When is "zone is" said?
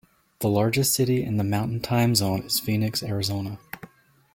2.15-2.59